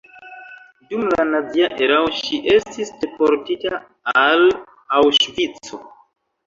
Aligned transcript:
Dum 0.93 1.03
la 1.11 1.25
nazia 1.33 1.67
erao 1.87 2.09
ŝi 2.21 2.41
estis 2.55 2.95
deportita 3.05 3.83
al 4.27 4.51
Aŭŝvico. 5.03 5.85